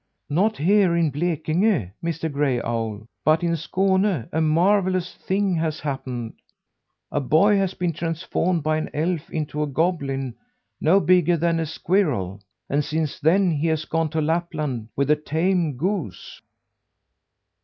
[0.31, 2.31] "Not here in Blekinge, Mr.
[2.31, 6.33] Gray Owl; but in Skåne a marvellous thing has happened!
[7.11, 10.33] A boy has been transformed by an elf into a goblin
[10.79, 15.15] no bigger than a squirrel; and since then he has gone to Lapland with a
[15.15, 16.41] tame goose."